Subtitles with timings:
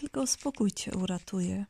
[0.00, 1.66] Tylko spokój cię uratuje.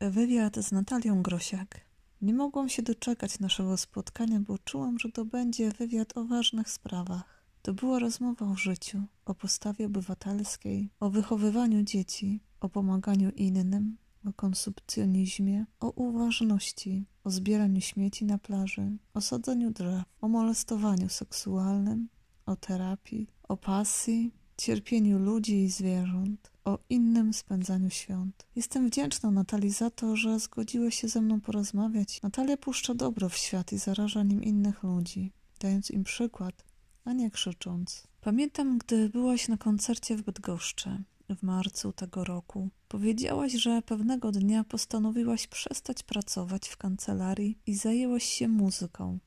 [0.00, 1.80] Wywiad z Natalią Grosiak.
[2.22, 7.44] Nie mogłam się doczekać naszego spotkania, bo czułam, że to będzie wywiad o ważnych sprawach.
[7.62, 13.96] To była rozmowa o życiu, o postawie obywatelskiej, o wychowywaniu dzieci, o pomaganiu innym,
[14.28, 22.08] o konsumpcjonizmie, o uważności, o zbieraniu śmieci na plaży, o sadzeniu drzew, o molestowaniu seksualnym,
[22.46, 28.46] o terapii, o pasji, cierpieniu ludzi i zwierząt, o innym spędzaniu świąt.
[28.56, 32.22] Jestem wdzięczna Natalii za to, że zgodziła się ze mną porozmawiać.
[32.22, 36.64] Natalia puszcza dobro w świat i zaraża nim innych ludzi, dając im przykład,
[37.04, 38.08] a nie krzycząc.
[38.20, 42.68] Pamiętam, gdy byłaś na koncercie w Bydgoszczy w marcu tego roku.
[42.88, 49.18] Powiedziałaś, że pewnego dnia postanowiłaś przestać pracować w kancelarii i zajęłaś się muzyką.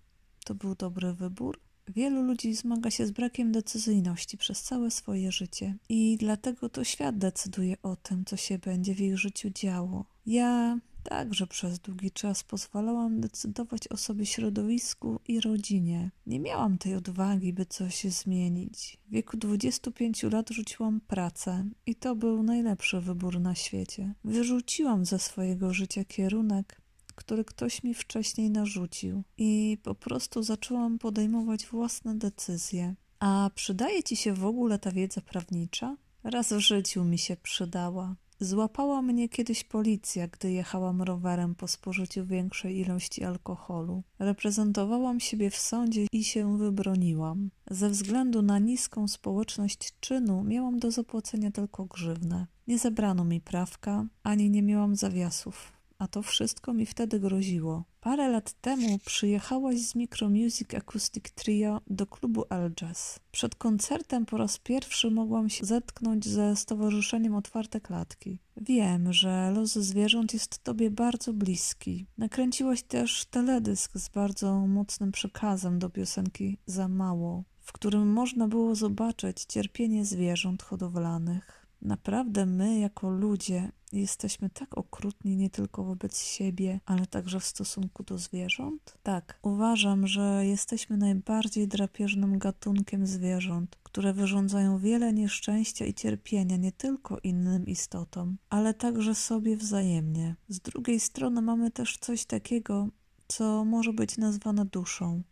[0.46, 1.60] To był dobry wybór?
[1.96, 7.18] Wielu ludzi zmaga się z brakiem decyzyjności przez całe swoje życie i dlatego to świat
[7.18, 10.06] decyduje o tym, co się będzie w ich życiu działo.
[10.26, 16.12] Ja także przez długi czas pozwalałam decydować o sobie środowisku i rodzinie.
[16.28, 18.98] Nie miałam tej odwagi, by coś zmienić.
[19.08, 24.14] W wieku 25 lat rzuciłam pracę i to był najlepszy wybór na świecie.
[24.24, 26.81] Wyrzuciłam ze swojego życia kierunek,
[27.22, 32.96] który ktoś mi wcześniej narzucił i po prostu zaczęłam podejmować własne decyzje.
[33.20, 35.98] A przydaje ci się w ogóle ta wiedza prawnicza?
[36.24, 38.16] Raz w życiu mi się przydała.
[38.40, 44.04] Złapała mnie kiedyś policja, gdy jechałam rowerem po spożyciu większej ilości alkoholu.
[44.20, 47.50] Reprezentowałam siebie w sądzie i się wybroniłam.
[47.72, 52.48] Ze względu na niską społeczność czynu miałam do zapłacenia tylko grzywnę.
[52.68, 57.84] Nie zabrano mi prawka, ani nie miałam zawiasów a to wszystko mi wtedy groziło.
[58.00, 63.20] Parę lat temu przyjechałaś z Micro Music Acoustic Trio do klubu El Jazz.
[63.32, 68.40] Przed koncertem po raz pierwszy mogłam się zetknąć ze Stowarzyszeniem Otwarte Klatki.
[68.58, 72.06] Wiem, że los zwierząt jest tobie bardzo bliski.
[72.18, 78.76] Nakręciłaś też teledysk z bardzo mocnym przekazem do piosenki Za mało, w którym można było
[78.76, 81.61] zobaczyć cierpienie zwierząt hodowlanych.
[81.82, 88.04] Naprawdę my, jako ludzie, jesteśmy tak okrutni nie tylko wobec siebie, ale także w stosunku
[88.04, 88.98] do zwierząt?
[89.04, 96.72] Tak, uważam, że jesteśmy najbardziej drapieżnym gatunkiem zwierząt, które wyrządzają wiele nieszczęścia i cierpienia nie
[96.72, 100.36] tylko innym istotom, ale także sobie wzajemnie.
[100.50, 102.88] Z drugiej strony mamy też coś takiego,
[103.28, 105.24] co może być nazwane duszą,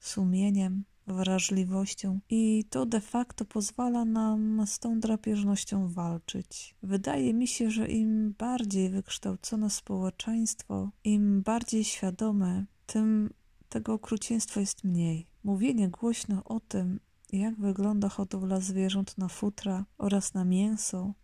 [0.00, 6.74] sumieniem, wrażliwością i to de facto pozwala nam z tą drapieżnością walczyć.
[6.82, 13.30] Wydaje mi się, że im bardziej wykształcone społeczeństwo, im bardziej świadome, tym
[13.68, 15.26] tego okrucieństwa jest mniej.
[15.44, 17.00] Mówienie głośno o tym,
[17.32, 21.14] jak wygląda hodowla zwierząt na futra oraz na mięso,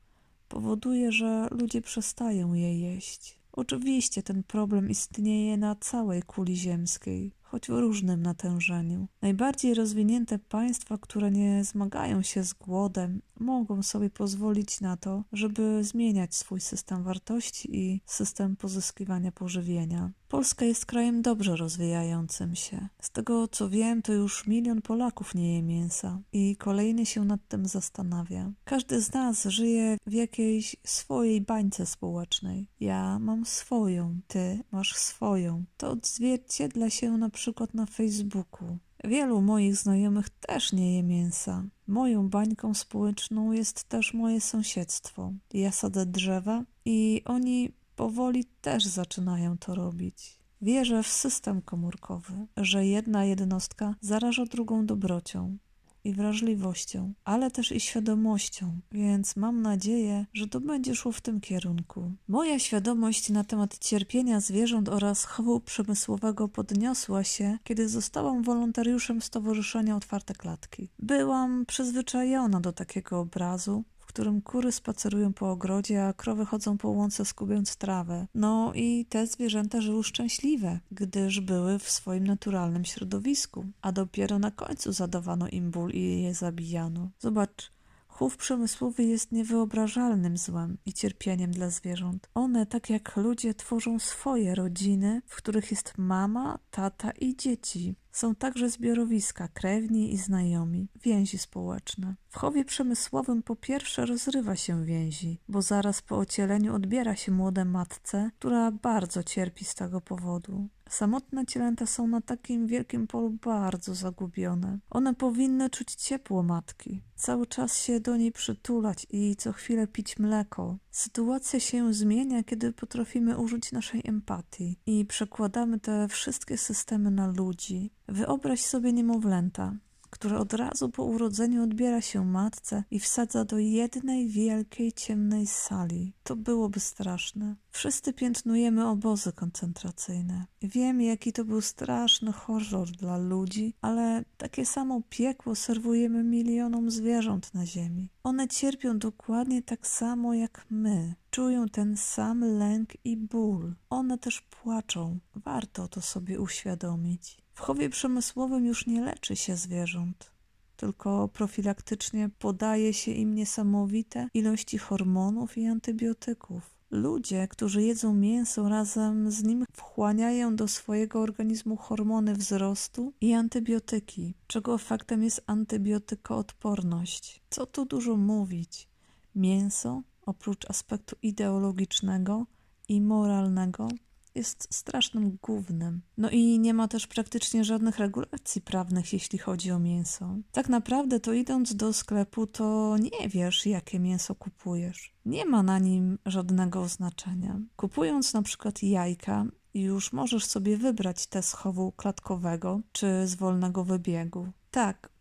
[0.49, 3.38] powoduje, że ludzie przestają je jeść.
[3.53, 9.08] Oczywiście ten problem istnieje na całej kuli ziemskiej choć w różnym natężeniu.
[9.22, 15.84] Najbardziej rozwinięte państwa, które nie zmagają się z głodem, mogą sobie pozwolić na to, żeby
[15.84, 20.10] zmieniać swój system wartości i system pozyskiwania pożywienia.
[20.32, 22.88] Polska jest krajem dobrze rozwijającym się.
[23.00, 27.41] Z tego co wiem, to już milion Polaków nie je mięsa i kolejny się nad
[27.48, 28.53] tym zastanawia.
[28.65, 32.66] Każdy z nas żyje w jakiejś swojej bańce społecznej.
[32.81, 35.65] Ja mam swoją, ty masz swoją.
[35.76, 38.78] To odzwierciedla się na przykład na Facebooku.
[39.04, 41.64] Wielu moich znajomych też nie je mięsa.
[41.87, 45.32] Moją bańką społeczną jest też moje sąsiedztwo.
[45.54, 50.38] Ja sadzę drzewa i oni powoli też zaczynają to robić.
[50.62, 55.58] Wierzę w system komórkowy, że jedna jednostka zaraża drugą dobrocią
[56.04, 61.41] i wrażliwością, ale też i świadomością, więc mam nadzieję, że to będzie szło w tym
[61.41, 62.12] kierunku.
[62.28, 69.97] Moja świadomość na temat cierpienia zwierząt oraz chowu przemysłowego podniosła się, kiedy zostałam wolontariuszem Stowarzyszenia
[69.97, 70.88] Otwarte Klatki.
[70.98, 77.25] Byłam przyzwyczajona do takiego obrazu, którym kury spacerują po ogrodzie, a krowy chodzą po łące
[77.25, 78.26] skubiąc trawę.
[78.35, 84.50] No i te zwierzęta żyły szczęśliwe, gdyż były w swoim naturalnym środowisku, a dopiero na
[84.50, 87.11] końcu zadawano im ból i je zabijano.
[87.19, 87.73] Zobacz,
[88.12, 92.29] Chów przemysłowy jest niewyobrażalnym złem i cierpieniem dla zwierząt.
[92.35, 97.94] One, tak jak ludzie, tworzą swoje rodziny, w których jest mama, tata i dzieci.
[98.12, 102.14] Są także zbiorowiska, krewni i znajomi, więzi społeczne.
[102.29, 107.64] W chowie przemysłowym po pierwsze rozrywa się więzi, bo zaraz po ocieleniu odbiera się młode
[107.64, 110.69] matce, która bardzo cierpi z tego powodu.
[110.88, 114.79] Samotne cielęta są na takim wielkim polu bardzo zagubione.
[114.91, 120.19] One powinny czuć ciepło matki, cały czas się do niej przytulać i co chwilę pić
[120.19, 120.79] mleko.
[120.91, 127.91] Sytuacja się zmienia, kiedy potrafimy użyć naszej empatii i przekładamy te wszystkie systemy na ludzi.
[128.08, 129.76] Wyobraź sobie niemowlęta
[130.12, 136.12] które od razu po urodzeniu odbiera się matce i wsadza do jednej wielkiej, ciemnej sali.
[136.22, 137.56] To byłoby straszne.
[137.70, 140.46] Wszyscy piętnujemy obozy koncentracyjne.
[140.62, 147.55] Wiem, jaki to był straszny horror dla ludzi, ale takie samo piekło serwujemy milionom zwierząt
[147.55, 148.10] na ziemi.
[148.25, 151.14] One cierpią dokładnie tak samo jak my.
[151.31, 153.75] Czują ten sam lęk i ból.
[153.90, 155.19] One też płaczą.
[155.34, 157.42] Warto to sobie uświadomić.
[157.54, 160.32] W chowie przemysłowym już nie leczy się zwierząt,
[160.76, 166.72] tylko profilaktycznie podaje się im niesamowite ilości hormonów i antybiotyków.
[166.90, 174.34] Ludzie, którzy jedzą mięso, razem z nim wchłaniają do swojego organizmu hormony wzrostu i antybiotyki,
[174.46, 177.43] czego efektem jest antybiotykoodporność.
[177.50, 178.88] Co tu dużo mówić?
[179.34, 182.46] Mięso, oprócz aspektu ideologicznego
[182.88, 183.88] i moralnego,
[184.34, 186.02] jest strasznym głównym.
[186.19, 190.37] No i nie ma też praktycznie żadnych regulacji prawnych, jeśli chodzi o mięso.
[190.52, 195.14] Tak naprawdę to idąc do sklepu, to nie wiesz, jakie mięso kupujesz.
[195.26, 197.61] Nie ma na nim żadnego oznaczenia.
[197.76, 199.44] Kupując na przykład jajka,
[199.75, 204.49] już możesz sobie wybrać te z chowu klatkowego czy z wolnego wybiegu.
[204.70, 205.12] Tak,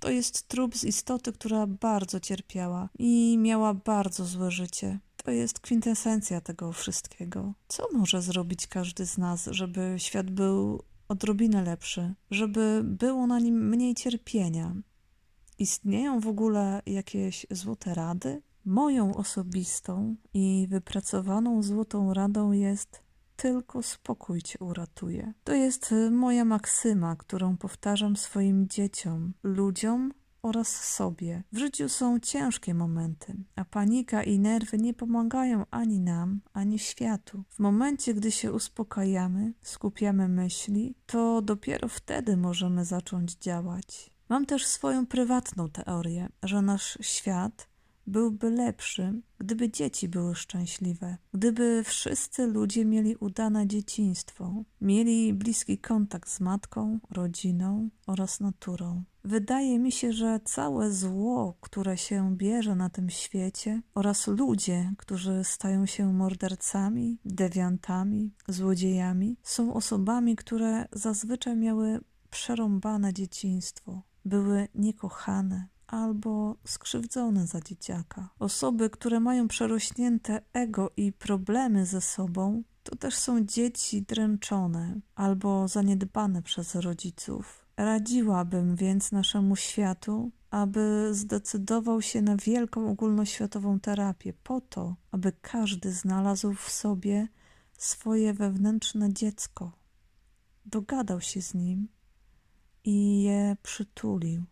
[0.00, 4.98] to jest trup z istoty, która bardzo cierpiała i miała bardzo złe życie.
[5.26, 7.52] To jest kwintesencja tego wszystkiego.
[7.68, 13.68] Co może zrobić każdy z nas, żeby świat był odrobinę lepszy, żeby było na nim
[13.68, 14.74] mniej cierpienia?
[15.58, 18.42] Istnieją w ogóle jakieś złote rady?
[18.64, 23.02] Moją osobistą i wypracowaną złotą radą jest
[23.36, 25.32] tylko spokój cię uratuje.
[25.44, 30.12] To jest moja maksyma, którą powtarzam swoim dzieciom, ludziom,
[30.46, 31.42] oraz sobie.
[31.52, 37.44] W życiu są ciężkie momenty, a panika i nerwy nie pomagają ani nam, ani światu.
[37.48, 44.10] W momencie, gdy się uspokajamy, skupiamy myśli, to dopiero wtedy możemy zacząć działać.
[44.28, 47.68] Mam też swoją prywatną teorię, że nasz świat
[48.06, 56.28] byłby lepszy, gdyby dzieci były szczęśliwe, gdyby wszyscy ludzie mieli udane dzieciństwo, mieli bliski kontakt
[56.30, 59.02] z matką, rodziną oraz naturą.
[59.24, 65.44] Wydaje mi się, że całe zło, które się bierze na tym świecie, oraz ludzie, którzy
[65.44, 72.00] stają się mordercami, dewiantami, złodziejami, są osobami, które zazwyczaj miały
[72.30, 78.28] przerąbane dzieciństwo, były niekochane, albo skrzywdzone za dzieciaka.
[78.38, 85.68] Osoby, które mają przerośnięte ego i problemy ze sobą, to też są dzieci dręczone albo
[85.68, 87.66] zaniedbane przez rodziców.
[87.76, 95.92] Radziłabym więc naszemu światu, aby zdecydował się na wielką ogólnoświatową terapię, po to, aby każdy
[95.92, 97.28] znalazł w sobie
[97.78, 99.72] swoje wewnętrzne dziecko,
[100.66, 101.88] dogadał się z nim
[102.84, 104.42] i je przytulił.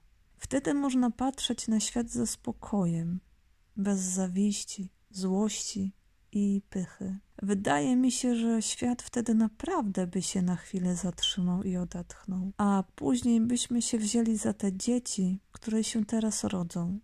[0.45, 3.21] Wtedy można patrzeć na świat ze spokojem,
[3.77, 5.93] bez zawiści, złości
[6.33, 7.19] i pychy.
[7.43, 12.85] Wydaje mi się, że świat wtedy naprawdę by się na chwilę zatrzymał i odetchnął, a
[12.95, 16.99] później byśmy się wzięli za te dzieci, które się teraz rodzą,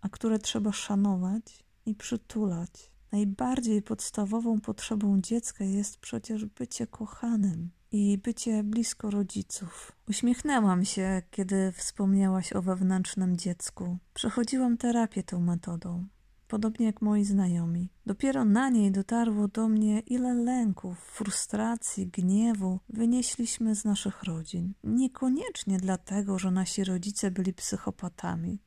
[0.00, 2.90] a które trzeba szanować i przytulać.
[3.12, 9.92] Najbardziej podstawową potrzebą dziecka jest przecież bycie kochanym i bycie blisko rodziców.
[10.08, 13.98] Uśmiechnęłam się, kiedy wspomniałaś o wewnętrznym dziecku.
[14.14, 16.06] Przechodziłam terapię tą metodą,
[16.48, 17.88] podobnie jak moi znajomi.
[18.06, 24.74] Dopiero na niej dotarło do mnie, ile lęków, frustracji, gniewu wynieśliśmy z naszych rodzin.
[24.84, 28.62] Niekoniecznie dlatego, że nasi rodzice byli psychopatami,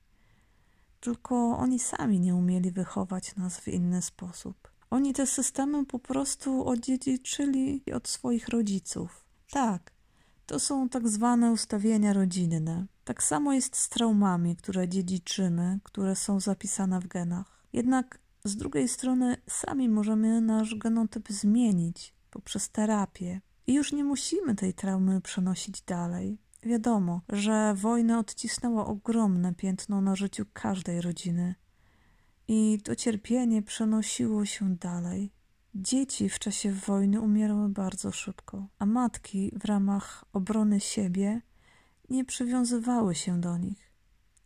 [0.99, 4.70] tylko oni sami nie umieli wychować nas w inny sposób.
[4.91, 9.25] Oni te systemy po prostu odziedziczyli od swoich rodziców.
[9.51, 9.91] Tak,
[10.45, 12.85] to są tak zwane ustawienia rodzinne.
[13.03, 17.65] Tak samo jest z traumami, które dziedziczymy, które są zapisane w genach.
[17.73, 23.41] Jednak z drugiej strony sami możemy nasz genotyp zmienić poprzez terapię.
[23.67, 26.37] I już nie musimy tej traumy przenosić dalej.
[26.63, 31.55] Wiadomo, że wojna odcisnęła ogromne piętno na życiu każdej rodziny,
[32.53, 35.31] i to cierpienie przenosiło się dalej.
[35.75, 41.41] Dzieci w czasie wojny umierały bardzo szybko, a matki w ramach obrony siebie
[42.09, 43.91] nie przywiązywały się do nich.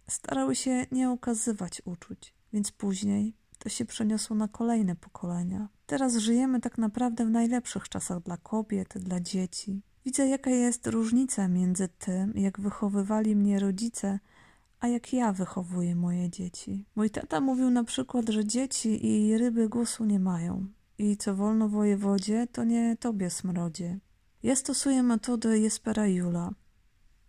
[0.07, 5.69] Starały się nie okazywać uczuć, więc później to się przeniosło na kolejne pokolenia.
[5.85, 9.81] Teraz żyjemy tak naprawdę w najlepszych czasach dla kobiet, dla dzieci.
[10.05, 14.19] Widzę, jaka jest różnica między tym, jak wychowywali mnie rodzice,
[14.85, 16.85] a jak ja wychowuję moje dzieci.
[16.95, 20.67] Mój tata mówił na przykład, że dzieci i ryby głosu nie mają.
[20.97, 23.99] I co wolno wojewodzie, to nie tobie smrodzie.
[24.43, 26.51] Ja stosuję metodę Jespera Jula.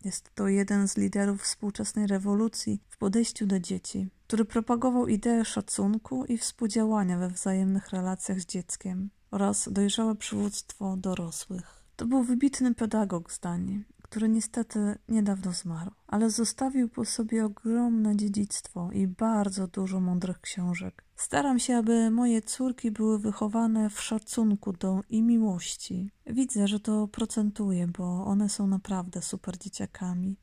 [0.04, 6.24] Jest to jeden z liderów współczesnej rewolucji w podejściu do dzieci, który propagował ideę szacunku
[6.24, 11.84] i współdziałania we wzajemnych relacjach z dzieckiem oraz dojrzałe przywództwo dorosłych.
[11.96, 13.84] To był wybitny pedagog zdań,
[14.16, 21.04] który niestety niedawno zmarł, ale zostawił po sobie ogromne dziedzictwo i bardzo dużo mądrych książek.
[21.16, 26.10] Staram się, aby moje córki były wychowane w szacunku do i miłości.
[26.26, 30.36] Widzę, że to procentuje, bo one są naprawdę super dzieciakami.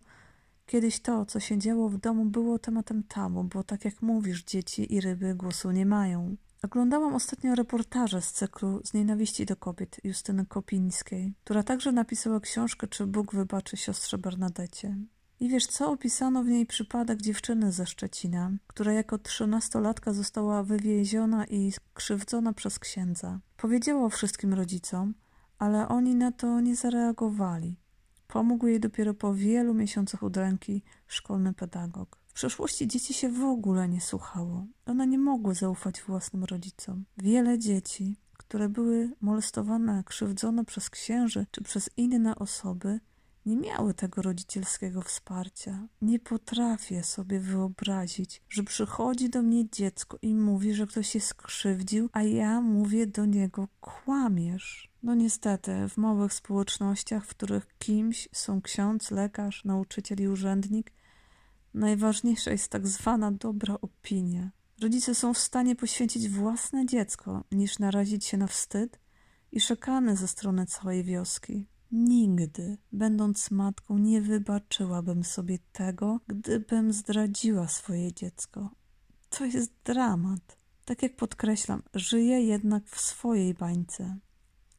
[0.66, 4.94] Kiedyś to, co się działo w domu, było tematem tabu, bo tak jak mówisz, dzieci
[4.94, 6.36] i ryby głosu nie mają.
[6.64, 12.88] Oglądałam ostatnio reportaże z cyklu Z nienawiści do kobiet Justyny Kopińskiej, która także napisała książkę
[12.88, 14.96] Czy Bóg wybaczy siostrze Bernadecie.
[15.40, 21.46] I wiesz co, opisano w niej przypadek dziewczyny ze Szczecina, która jako trzynastolatka została wywieziona
[21.46, 23.40] i krzywdzona przez księdza.
[23.58, 25.14] Powiedziała o wszystkim rodzicom,
[25.60, 27.78] ale oni na to nie zareagowali.
[28.28, 32.23] Pomógł jej dopiero po wielu miesiącach udręki szkolny pedagog.
[32.34, 34.66] W przeszłości dzieci się w ogóle nie słuchało.
[34.86, 37.06] One nie mogły zaufać własnym rodzicom.
[37.18, 43.00] Wiele dzieci, które były molestowane, krzywdzone przez księży czy przez inne osoby,
[43.46, 45.88] nie miały tego rodzicielskiego wsparcia.
[46.02, 52.10] Nie potrafię sobie wyobrazić, że przychodzi do mnie dziecko i mówi, że ktoś się skrzywdził,
[52.14, 54.92] a ja mówię do niego: kłamiesz.
[55.04, 60.92] No niestety, w małych społecznościach, w których kimś są ksiądz, lekarz, nauczyciel i urzędnik,
[61.74, 64.52] Najważniejsza jest tak zwana dobra opinia.
[64.82, 69.00] Rodzice są w stanie poświęcić własne dziecko, niż narazić się na wstyd
[69.52, 71.68] i szekany ze strony całej wioski.
[71.92, 78.70] Nigdy, będąc matką, nie wybaczyłabym sobie tego, gdybym zdradziła swoje dziecko.
[79.30, 80.58] To jest dramat.
[80.86, 84.18] Tak jak podkreślam, żyję jednak w swojej bańce.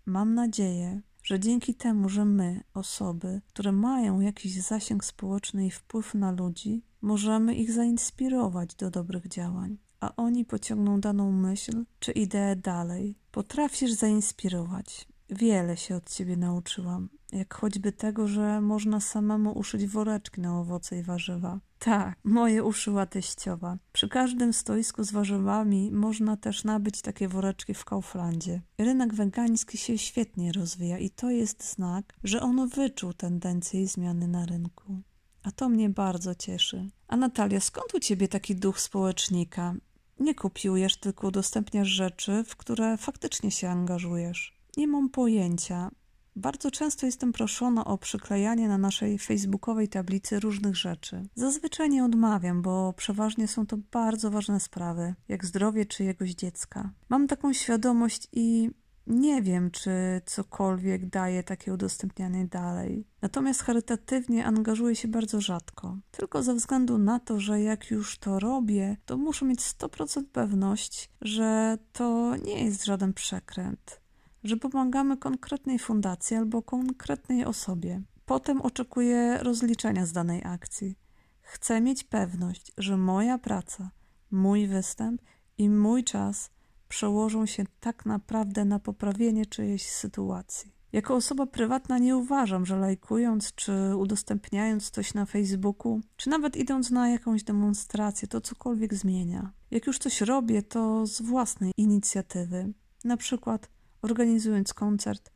[0.06, 6.14] Mam nadzieję, że dzięki temu, że my, osoby, które mają jakiś zasięg społeczny i wpływ
[6.14, 12.56] na ludzi, możemy ich zainspirować do dobrych działań, a oni pociągną daną myśl czy ideę
[12.56, 13.18] dalej.
[13.30, 15.08] Potrafisz zainspirować.
[15.30, 20.98] Wiele się od ciebie nauczyłam, jak choćby tego, że można samemu uszyć woreczki na owoce
[20.98, 21.60] i warzywa.
[21.78, 23.78] Tak, moje uszyła teściowa.
[23.92, 28.62] Przy każdym stoisku z warzywami można też nabyć takie woreczki w Kauflandzie.
[28.78, 34.28] Rynek wegański się świetnie rozwija i to jest znak, że on wyczuł tendencje i zmiany
[34.28, 35.02] na rynku.
[35.42, 36.88] A to mnie bardzo cieszy.
[37.08, 39.74] A Natalia, skąd u ciebie taki duch społecznika?
[40.20, 44.53] Nie kopiujesz, tylko udostępniasz rzeczy, w które faktycznie się angażujesz.
[44.76, 45.90] Nie mam pojęcia.
[46.36, 51.22] Bardzo często jestem proszona o przyklejanie na naszej facebookowej tablicy różnych rzeczy.
[51.34, 56.90] Zazwyczaj nie odmawiam, bo przeważnie są to bardzo ważne sprawy, jak zdrowie czyjegoś dziecka.
[57.08, 58.70] Mam taką świadomość i
[59.06, 59.90] nie wiem, czy
[60.26, 63.06] cokolwiek daje takie udostępnianie dalej.
[63.22, 65.96] Natomiast charytatywnie angażuję się bardzo rzadko.
[66.10, 71.10] Tylko ze względu na to, że jak już to robię, to muszę mieć 100% pewność,
[71.20, 74.03] że to nie jest żaden przekręt
[74.44, 78.02] że pomagamy konkretnej fundacji albo konkretnej osobie.
[78.26, 80.94] Potem oczekuję rozliczenia z danej akcji.
[81.42, 83.90] Chcę mieć pewność, że moja praca,
[84.30, 85.22] mój występ
[85.58, 86.50] i mój czas
[86.88, 90.74] przełożą się tak naprawdę na poprawienie czyjejś sytuacji.
[90.92, 96.90] Jako osoba prywatna nie uważam, że lajkując czy udostępniając coś na Facebooku, czy nawet idąc
[96.90, 99.52] na jakąś demonstrację, to cokolwiek zmienia.
[99.70, 102.72] Jak już coś robię, to z własnej inicjatywy.
[103.04, 103.68] Na przykład
[104.04, 105.30] organizując koncert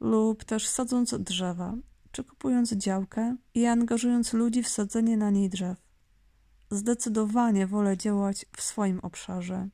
[0.00, 1.74] lub też sadząc drzewa,
[2.12, 5.78] czy kupując działkę i angażując ludzi w sadzenie na niej drzew.
[6.70, 9.68] Zdecydowanie wolę działać w swoim obszarze.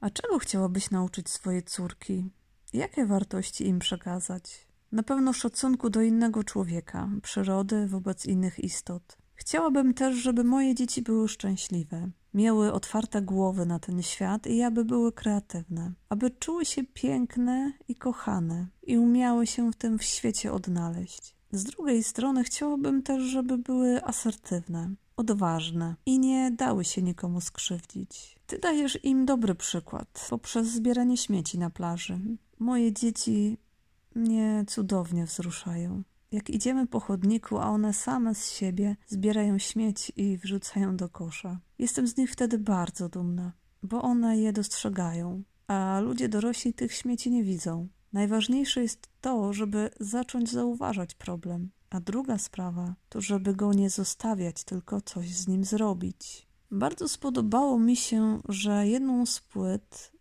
[0.00, 2.30] A czego chciałabyś nauczyć swoje córki?
[2.72, 4.66] Jakie wartości im przekazać?
[4.92, 9.18] Na pewno szacunku do innego człowieka, przyrody wobec innych istot.
[9.40, 14.84] Chciałabym też, żeby moje dzieci były szczęśliwe, miały otwarte głowy na ten świat i aby
[14.84, 20.52] były kreatywne, aby czuły się piękne i kochane i umiały się w tym w świecie
[20.52, 21.34] odnaleźć.
[21.52, 28.36] Z drugiej strony chciałabym też, żeby były asertywne, odważne i nie dały się nikomu skrzywdzić.
[28.46, 32.18] Ty dajesz im dobry przykład poprzez zbieranie śmieci na plaży.
[32.58, 33.58] Moje dzieci
[34.14, 36.02] mnie cudownie wzruszają.
[36.32, 41.60] Jak idziemy po chodniku, a one same z siebie zbierają śmieci i wrzucają do kosza.
[41.78, 47.30] Jestem z nich wtedy bardzo dumna, bo one je dostrzegają, a ludzie dorośli tych śmieci
[47.30, 47.88] nie widzą.
[48.12, 54.64] Najważniejsze jest to, żeby zacząć zauważać problem, a druga sprawa to, żeby go nie zostawiać,
[54.64, 56.48] tylko coś z nim zrobić.
[56.70, 60.12] Bardzo spodobało mi się, że jedną z płyt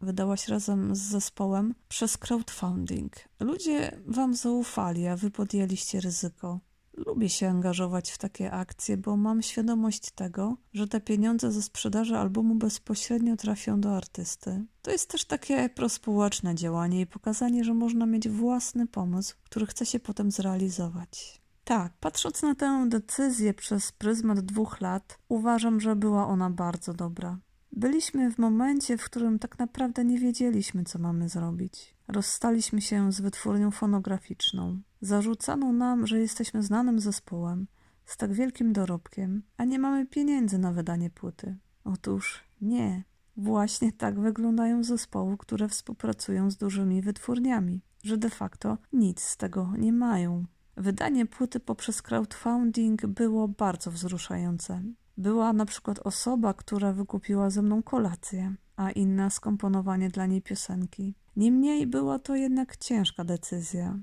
[0.00, 3.12] wydałaś razem z zespołem przez crowdfunding.
[3.40, 6.60] Ludzie wam zaufali, a wy podjęliście ryzyko.
[6.96, 12.16] Lubię się angażować w takie akcje, bo mam świadomość tego, że te pieniądze ze sprzedaży
[12.16, 14.64] albumu bezpośrednio trafią do artysty.
[14.82, 19.86] To jest też takie prospołeczne działanie i pokazanie, że można mieć własny pomysł, który chce
[19.86, 21.40] się potem zrealizować.
[21.64, 27.38] Tak, patrząc na tę decyzję przez pryzmat dwóch lat, uważam, że była ona bardzo dobra.
[27.76, 31.94] Byliśmy w momencie, w którym tak naprawdę nie wiedzieliśmy, co mamy zrobić.
[32.08, 34.80] Rozstaliśmy się z wytwórnią fonograficzną.
[35.00, 37.66] Zarzucano nam, że jesteśmy znanym zespołem
[38.04, 41.56] z tak wielkim dorobkiem, a nie mamy pieniędzy na wydanie płyty.
[41.84, 43.04] Otóż nie.
[43.36, 49.72] Właśnie tak wyglądają zespoły, które współpracują z dużymi wytwórniami, że de facto nic z tego
[49.78, 50.44] nie mają.
[50.76, 54.82] Wydanie płyty poprzez crowdfunding było bardzo wzruszające.
[55.16, 61.14] Była na przykład osoba, która wykupiła ze mną kolację, a inna skomponowanie dla niej piosenki.
[61.36, 63.98] Niemniej była to jednak ciężka decyzja,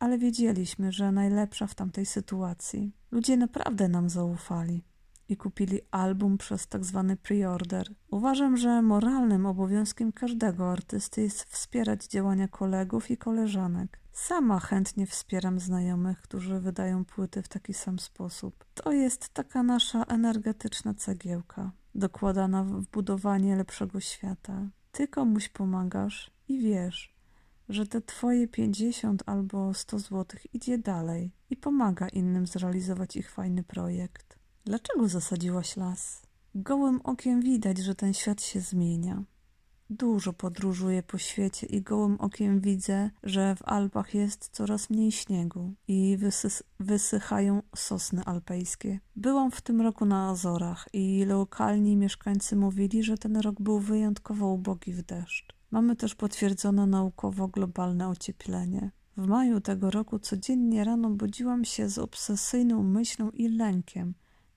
[0.00, 2.92] ale wiedzieliśmy, że najlepsza w tamtej sytuacji.
[3.10, 4.84] Ludzie naprawdę nam zaufali
[5.28, 7.94] i kupili album przez tak zwany preorder.
[8.10, 14.00] Uważam, że moralnym obowiązkiem każdego artysty jest wspierać działania kolegów i koleżanek.
[14.16, 18.64] Sama chętnie wspieram znajomych, którzy wydają płyty w taki sam sposób.
[18.74, 24.68] To jest taka nasza energetyczna cegiełka, dokładana w budowanie lepszego świata.
[24.92, 27.14] Ty komuś pomagasz i wiesz,
[27.68, 33.62] że te twoje 50 albo 100 złotych idzie dalej i pomaga innym zrealizować ich fajny
[33.62, 34.38] projekt.
[34.64, 36.22] Dlaczego zasadziłaś las?
[36.54, 39.24] Gołym okiem widać, że ten świat się zmienia.
[39.90, 45.74] Dużo podróżuję po świecie i gołym okiem widzę, że w Alpach jest coraz mniej śniegu
[45.88, 46.48] i wysy
[46.80, 49.00] wysychają sosny alpejskie.
[49.16, 54.46] Byłam w tym roku na Azorach i lokalni mieszkańcy mówili, że ten rok był wyjątkowo
[54.46, 55.48] ubogi w deszcz.
[55.70, 58.90] Mamy też potwierdzone naukowo globalne ocieplenie.
[59.16, 64.14] W maju tego roku codziennie rano budziłam się z obsesyjną myślą i lękiem.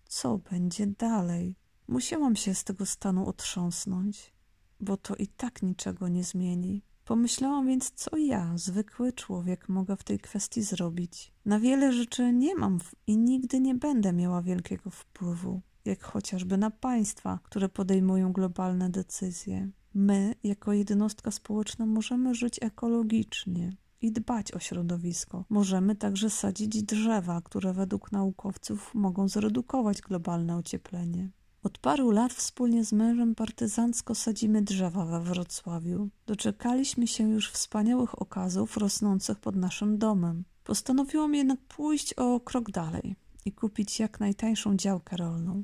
[0.07, 1.55] Co będzie dalej?
[1.87, 4.38] Musiałam się z tego stanu otrząsnąć
[4.79, 6.81] bo to i tak niczego nie zmieni.
[7.05, 11.33] Pomyślałam więc, co ja, zwykły człowiek, mogę w tej kwestii zrobić.
[11.45, 16.71] Na wiele rzeczy nie mam i nigdy nie będę miała wielkiego wpływu, jak chociażby na
[16.71, 19.69] państwa, które podejmują globalne decyzje.
[19.93, 25.45] My, jako jednostka społeczna, możemy żyć ekologicznie i dbać o środowisko.
[25.49, 31.29] Możemy także sadzić drzewa, które według naukowców mogą zredukować globalne ocieplenie.
[31.63, 36.09] Od paru lat wspólnie z mężem partyzancko sadzimy drzewa we Wrocławiu.
[36.27, 40.43] Doczekaliśmy się już wspaniałych okazów rosnących pod naszym domem.
[40.63, 45.63] Postanowiłam jednak pójść o krok dalej i kupić jak najtańszą działkę rolną.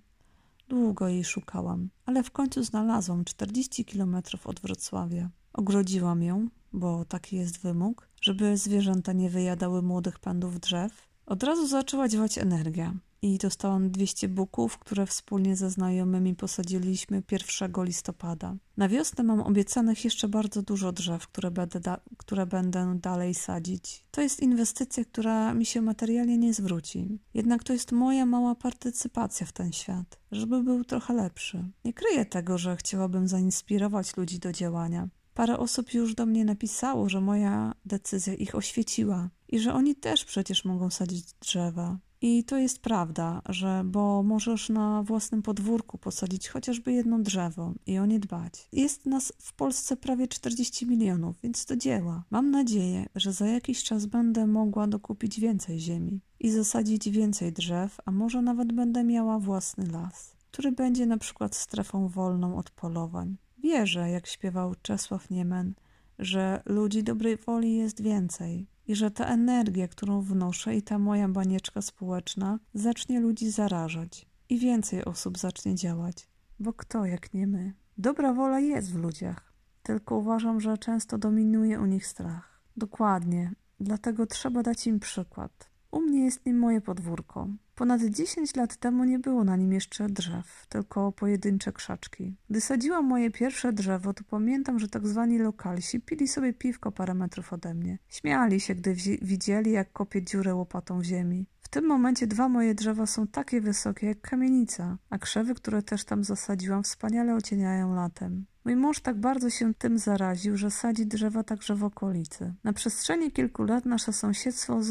[0.69, 5.29] Długo jej szukałam, ale w końcu znalazłam 40 kilometrów od Wrocławia.
[5.53, 11.07] Ogrodziłam ją, bo taki jest wymóg, żeby zwierzęta nie wyjadały młodych pędów drzew.
[11.25, 17.71] Od razu zaczęła działać energia i dostałam 200 buków, które wspólnie ze znajomymi posadziliśmy 1
[17.83, 18.55] listopada.
[18.77, 21.81] Na wiosnę mam obiecanych jeszcze bardzo dużo drzew, które będę,
[22.17, 24.05] które będę dalej sadzić.
[24.11, 27.19] To jest inwestycja, która mi się materialnie nie zwróci.
[27.33, 31.65] Jednak to jest moja mała partycypacja w ten świat, żeby był trochę lepszy.
[31.85, 35.09] Nie kryję tego, że chciałabym zainspirować ludzi do działania.
[35.33, 40.25] Parę osób już do mnie napisało, że moja decyzja ich oświeciła i że oni też
[40.25, 41.97] przecież mogą sadzić drzewa.
[42.21, 47.97] I to jest prawda, że bo możesz na własnym podwórku posadzić chociażby jedno drzewo i
[47.97, 48.67] o nie dbać.
[48.71, 52.23] Jest nas w Polsce prawie 40 milionów, więc to dzieła.
[52.29, 57.97] Mam nadzieję, że za jakiś czas będę mogła dokupić więcej ziemi i zasadzić więcej drzew,
[58.05, 63.35] a może nawet będę miała własny las, który będzie na przykład strefą wolną od polowań.
[63.57, 65.73] Wierzę, jak śpiewał Czesław Niemen,
[66.19, 71.27] że ludzi dobrej woli jest więcej, i że ta energia, którą wnoszę i ta moja
[71.27, 76.27] banieczka społeczna zacznie ludzi zarażać i więcej osób zacznie działać.
[76.59, 77.73] Bo kto jak nie my?
[77.97, 82.61] Dobra wola jest w ludziach, tylko uważam, że często dominuje u nich strach.
[82.77, 85.69] Dokładnie, dlatego trzeba dać im przykład.
[85.95, 87.47] U mnie jest nim moje podwórko.
[87.75, 92.35] Ponad 10 lat temu nie było na nim jeszcze drzew, tylko pojedyncze krzaczki.
[92.49, 97.13] Gdy sadziłam moje pierwsze drzewo, to pamiętam, że tak zwani lokalsi pili sobie piwko parę
[97.13, 97.97] metrów ode mnie.
[98.07, 101.45] Śmiali się, gdy widzieli, jak kopię dziurę łopatą w ziemi.
[101.61, 106.03] W tym momencie dwa moje drzewa są takie wysokie jak kamienica, a krzewy, które też
[106.03, 108.45] tam zasadziłam, wspaniale ocieniają latem.
[108.65, 112.53] Mój mąż tak bardzo się tym zaraził, że sadzi drzewa także w okolicy.
[112.63, 114.83] Na przestrzeni kilku lat nasze sąsiedztwo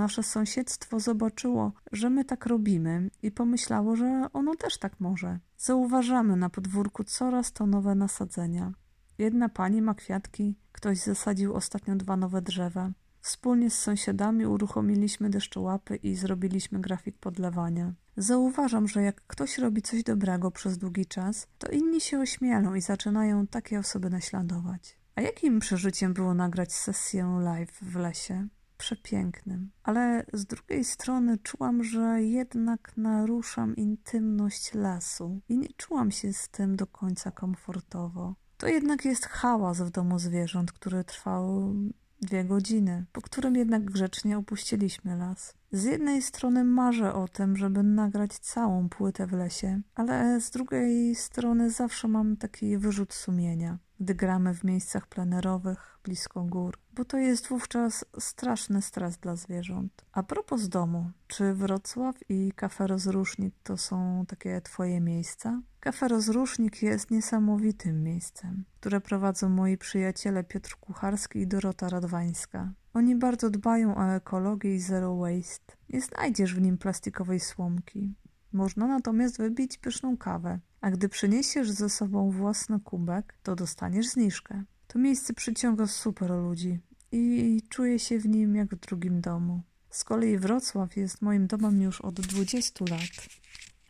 [0.00, 5.38] Nasze sąsiedztwo zobaczyło, że my tak robimy i pomyślało, że ono też tak może.
[5.58, 8.72] Zauważamy na podwórku coraz to nowe nasadzenia.
[9.18, 12.90] Jedna pani ma kwiatki, ktoś zasadził ostatnio dwa nowe drzewa.
[13.20, 17.92] Wspólnie z sąsiadami uruchomiliśmy deszczołapy i zrobiliśmy grafik podlewania.
[18.16, 22.80] Zauważam, że jak ktoś robi coś dobrego przez długi czas, to inni się ośmielą i
[22.80, 24.98] zaczynają takie osoby naśladować.
[25.14, 28.48] A jakim przeżyciem było nagrać sesję live w lesie?
[28.80, 29.70] Przepięknym.
[29.82, 36.48] Ale z drugiej strony czułam, że jednak naruszam intymność lasu i nie czułam się z
[36.48, 38.34] tym do końca komfortowo.
[38.56, 41.74] To jednak jest hałas w domu zwierząt, który trwał
[42.22, 45.54] dwie godziny, po którym jednak grzecznie opuściliśmy las.
[45.72, 51.14] Z jednej strony marzę o tym, żeby nagrać całą płytę w lesie, ale z drugiej
[51.14, 57.16] strony zawsze mam taki wyrzut sumienia, gdy gramy w miejscach plenerowych, blisko gór, bo to
[57.16, 60.04] jest wówczas straszny stres dla zwierząt.
[60.12, 65.60] A propos domu, czy Wrocław i Kafe Rozrusznik to są takie twoje miejsca?
[65.80, 72.72] Kafe Rozrusznik jest niesamowitym miejscem, które prowadzą moi przyjaciele Piotr Kucharski i Dorota Radwańska.
[72.94, 75.76] Oni bardzo dbają o ekologię i zero waste.
[75.88, 78.14] Nie znajdziesz w nim plastikowej słomki.
[78.52, 84.64] Można natomiast wybić pyszną kawę, a gdy przyniesiesz ze sobą własny kubek, to dostaniesz zniżkę.
[84.86, 86.80] To miejsce przyciąga super ludzi
[87.12, 89.62] i czuję się w nim jak w drugim domu.
[89.90, 93.28] Z kolei Wrocław jest moim domem już od 20 lat.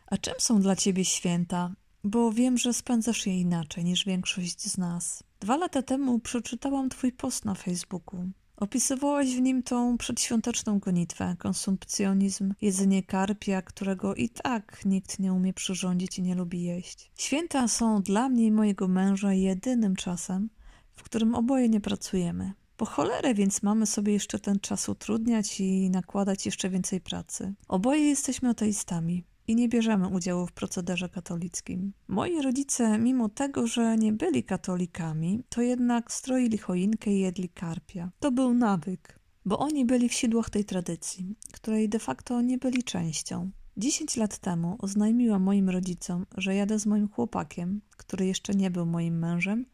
[0.07, 1.75] A czym są dla ciebie święta?
[2.03, 5.23] Bo wiem, że spędzasz je inaczej niż większość z nas.
[5.39, 8.29] Dwa lata temu przeczytałam twój post na Facebooku.
[8.61, 15.53] Opisywałaś w nim tą przedświąteczną gonitwę, konsumpcjonizm, jedzenie karpia, którego i tak nikt nie umie
[15.53, 17.11] przyrządzić i nie lubi jeść.
[17.17, 20.49] Święta są dla mnie i mojego męża jedynym czasem,
[20.95, 22.53] w którym oboje nie pracujemy.
[22.77, 27.53] Po cholerę więc mamy sobie jeszcze ten czas utrudniać i nakładać jeszcze więcej pracy.
[27.67, 31.93] Oboje jesteśmy ateistami i nie bierzemy udziału w procederze katolickim.
[32.07, 38.11] Moi rodzice, mimo tego, że nie byli katolikami, to jednak stroili choinkę i jedli karpia.
[38.19, 42.83] To był nawyk, bo oni byli w sidłach tej tradycji, której de facto nie byli
[42.83, 43.51] częścią.
[43.77, 48.85] Dziesięć lat temu oznajmiłam moim rodzicom, że jadę z moim chłopakiem, który jeszcze nie był
[48.85, 49.65] moim mężem,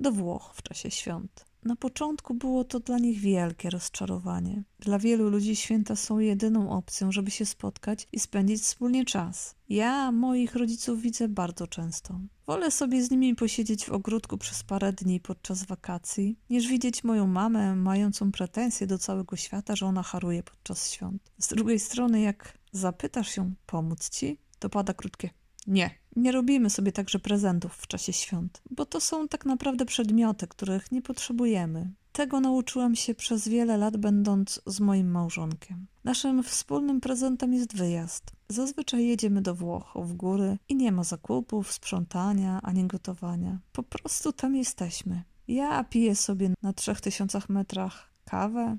[0.00, 1.44] do Włoch w czasie świąt.
[1.64, 4.62] Na początku było to dla nich wielkie rozczarowanie.
[4.78, 9.54] Dla wielu ludzi święta są jedyną opcją, żeby się spotkać i spędzić wspólnie czas.
[9.68, 12.20] Ja moich rodziców widzę bardzo często.
[12.46, 17.26] Wolę sobie z nimi posiedzieć w ogródku przez parę dni podczas wakacji, niż widzieć moją
[17.26, 21.32] mamę mającą pretensje do całego świata, że ona haruje podczas świąt.
[21.38, 25.30] Z drugiej strony, jak zapytasz się pomóc ci, to pada krótkie
[25.66, 30.46] nie, nie robimy sobie także prezentów w czasie świąt, bo to są tak naprawdę przedmioty,
[30.46, 31.90] których nie potrzebujemy.
[32.12, 35.86] Tego nauczyłam się przez wiele lat, będąc z moim małżonkiem.
[36.04, 38.32] Naszym wspólnym prezentem jest wyjazd.
[38.48, 43.58] Zazwyczaj jedziemy do Włoch, w góry i nie ma zakupów, sprzątania ani gotowania.
[43.72, 45.22] Po prostu tam jesteśmy.
[45.48, 48.76] Ja piję sobie na trzech tysiącach metrach kawę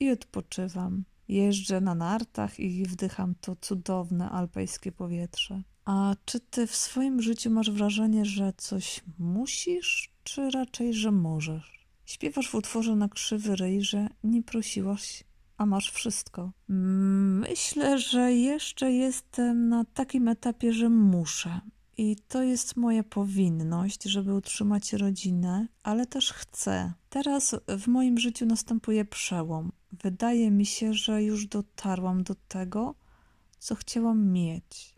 [0.00, 1.04] i odpoczywam.
[1.28, 5.62] Jeżdżę na nartach i wdycham to cudowne alpejskie powietrze.
[5.86, 11.86] A czy ty w swoim życiu masz wrażenie, że coś musisz, czy raczej, że możesz?
[12.04, 15.24] Śpiewasz w utworze na krzywy ryj, że nie prosiłaś,
[15.56, 16.52] a masz wszystko.
[16.68, 21.60] Myślę, że jeszcze jestem na takim etapie, że muszę.
[21.98, 26.92] I to jest moja powinność, żeby utrzymać rodzinę, ale też chcę.
[27.10, 29.72] Teraz w moim życiu następuje przełom.
[29.92, 32.94] Wydaje mi się, że już dotarłam do tego,
[33.58, 34.95] co chciałam mieć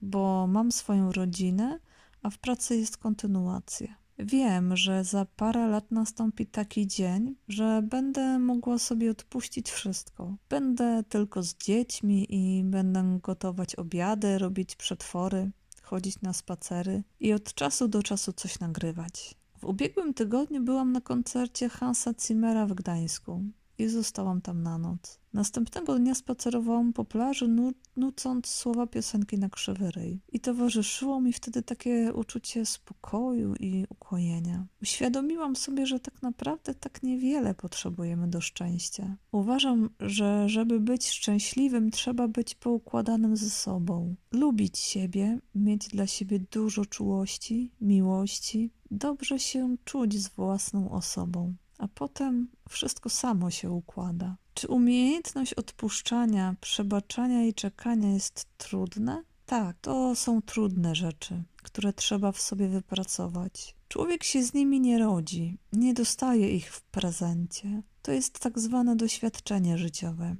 [0.00, 1.78] bo mam swoją rodzinę,
[2.22, 3.94] a w pracy jest kontynuacja.
[4.18, 10.36] Wiem, że za parę lat nastąpi taki dzień, że będę mogła sobie odpuścić wszystko.
[10.48, 15.50] Będę tylko z dziećmi i będę gotować obiady, robić przetwory,
[15.82, 19.34] chodzić na spacery i od czasu do czasu coś nagrywać.
[19.58, 23.42] W ubiegłym tygodniu byłam na koncercie Hansa Zimmera w Gdańsku.
[23.78, 25.20] I zostałam tam na noc.
[25.32, 30.20] Następnego dnia spacerowałam po plaży, nu nucąc słowa piosenki na krzywy ryj.
[30.32, 34.66] I towarzyszyło mi wtedy takie uczucie spokoju i ukojenia.
[34.82, 39.16] Uświadomiłam sobie, że tak naprawdę tak niewiele potrzebujemy do szczęścia.
[39.32, 44.14] Uważam, że żeby być szczęśliwym, trzeba być poukładanym ze sobą.
[44.32, 51.88] Lubić siebie, mieć dla siebie dużo czułości, miłości, dobrze się czuć z własną osobą a
[51.88, 54.36] potem wszystko samo się układa.
[54.54, 59.22] Czy umiejętność odpuszczania, przebaczania i czekania jest trudne?
[59.46, 63.74] Tak, to są trudne rzeczy, które trzeba w sobie wypracować.
[63.88, 67.82] Człowiek się z nimi nie rodzi, nie dostaje ich w prezencie.
[68.02, 70.36] To jest tak zwane doświadczenie życiowe.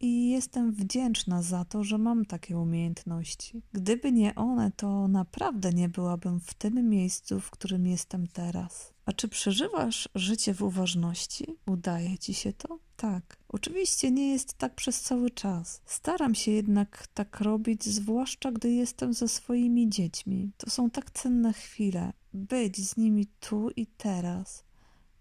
[0.00, 3.62] I jestem wdzięczna za to, że mam takie umiejętności.
[3.72, 8.92] Gdyby nie one, to naprawdę nie byłabym w tym miejscu, w którym jestem teraz.
[9.06, 11.46] A czy przeżywasz życie w uważności?
[11.66, 12.78] Udaje ci się to?
[12.96, 13.36] Tak.
[13.48, 15.82] Oczywiście nie jest tak przez cały czas.
[15.86, 20.50] Staram się jednak tak robić, zwłaszcza gdy jestem ze swoimi dziećmi.
[20.56, 22.12] To są tak cenne chwile.
[22.32, 24.64] Być z nimi tu i teraz.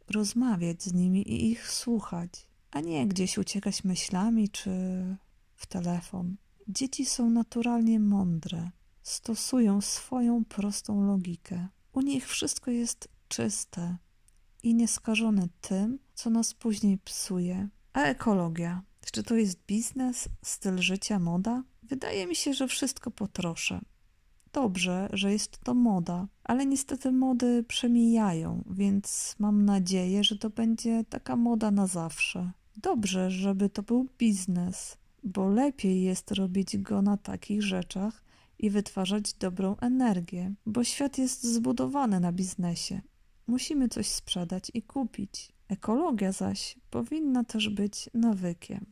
[0.09, 4.71] Rozmawiać z nimi i ich słuchać, a nie gdzieś uciekać myślami czy
[5.55, 6.35] w telefon.
[6.67, 8.71] Dzieci są naturalnie mądre.
[9.03, 11.67] Stosują swoją prostą logikę.
[11.93, 13.97] U nich wszystko jest czyste
[14.63, 17.69] i nieskażone tym, co nas później psuje.
[17.93, 18.81] A ekologia?
[19.11, 21.63] Czy to jest biznes, styl życia, moda?
[21.83, 23.81] Wydaje mi się, że wszystko po trosze.
[24.53, 31.03] Dobrze, że jest to moda, ale niestety mody przemijają, więc mam nadzieję, że to będzie
[31.09, 32.51] taka moda na zawsze.
[32.81, 38.23] Dobrze, żeby to był biznes, bo lepiej jest robić go na takich rzeczach
[38.59, 43.01] i wytwarzać dobrą energię, bo świat jest zbudowany na biznesie.
[43.47, 45.51] Musimy coś sprzedać i kupić.
[45.67, 48.85] Ekologia zaś powinna też być nawykiem.